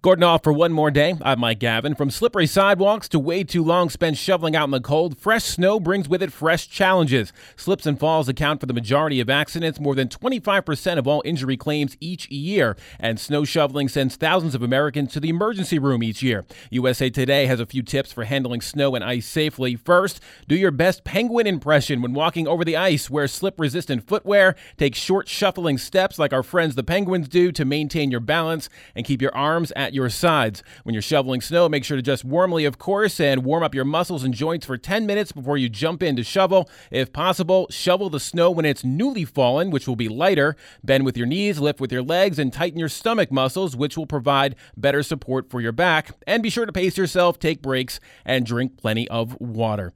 [0.00, 1.16] Gordon off for one more day.
[1.22, 1.96] I'm Mike Gavin.
[1.96, 5.80] From slippery sidewalks to way too long spent shoveling out in the cold, fresh snow
[5.80, 7.32] brings with it fresh challenges.
[7.56, 11.56] Slips and falls account for the majority of accidents, more than 25% of all injury
[11.56, 12.76] claims each year.
[13.00, 16.46] And snow shoveling sends thousands of Americans to the emergency room each year.
[16.70, 19.74] USA Today has a few tips for handling snow and ice safely.
[19.74, 23.10] First, do your best penguin impression when walking over the ice.
[23.10, 24.54] Wear slip resistant footwear.
[24.76, 29.04] Take short shuffling steps like our friends the penguins do to maintain your balance and
[29.04, 30.62] keep your arms at at your sides.
[30.84, 33.86] When you're shoveling snow, make sure to just warmly, of course, and warm up your
[33.86, 36.68] muscles and joints for 10 minutes before you jump in to shovel.
[36.90, 40.56] If possible, shovel the snow when it's newly fallen, which will be lighter.
[40.84, 44.06] Bend with your knees, lift with your legs, and tighten your stomach muscles, which will
[44.06, 46.10] provide better support for your back.
[46.26, 49.94] And be sure to pace yourself, take breaks, and drink plenty of water.